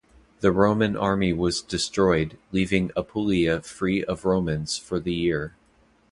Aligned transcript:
The 0.39 0.51
Roman 0.51 0.97
army 0.97 1.31
was 1.31 1.61
destroyed, 1.61 2.35
leaving 2.51 2.89
Apulia 2.97 3.61
free 3.61 4.03
of 4.03 4.25
Romans 4.25 4.75
for 4.75 4.99
the 4.99 5.13
year. 5.13 5.53